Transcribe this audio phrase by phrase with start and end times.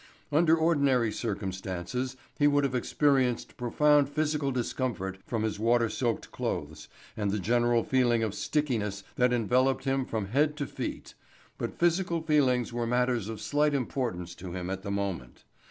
[0.31, 6.87] Under ordinary circumstances he would have experienced profound physical discomfort from his water soaked clothes
[7.15, 11.13] and the general feeling of stickiness that enveloped him from head to feet,
[11.59, 15.43] but physical feelings were matters of slight importance to him at the moment.